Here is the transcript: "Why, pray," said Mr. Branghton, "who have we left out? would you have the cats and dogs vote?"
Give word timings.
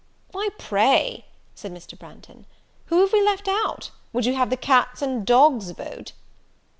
"Why, 0.31 0.49
pray," 0.57 1.27
said 1.53 1.71
Mr. 1.71 1.95
Branghton, 1.95 2.47
"who 2.87 3.01
have 3.01 3.13
we 3.13 3.21
left 3.21 3.47
out? 3.47 3.91
would 4.13 4.25
you 4.25 4.33
have 4.33 4.49
the 4.49 4.57
cats 4.57 5.03
and 5.03 5.27
dogs 5.27 5.69
vote?" 5.69 6.13